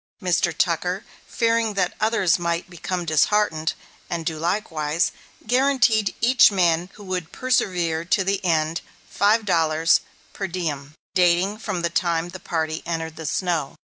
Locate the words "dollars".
9.45-10.01